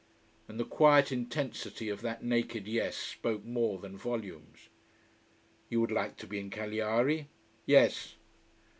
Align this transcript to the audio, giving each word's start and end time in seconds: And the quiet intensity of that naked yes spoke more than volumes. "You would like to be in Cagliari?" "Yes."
And 0.47 0.59
the 0.59 0.65
quiet 0.65 1.11
intensity 1.11 1.87
of 1.87 2.01
that 2.01 2.23
naked 2.23 2.67
yes 2.67 2.97
spoke 2.97 3.45
more 3.45 3.77
than 3.77 3.95
volumes. 3.95 4.67
"You 5.69 5.79
would 5.79 5.91
like 5.91 6.17
to 6.17 6.25
be 6.25 6.39
in 6.39 6.49
Cagliari?" 6.49 7.29
"Yes." 7.67 8.15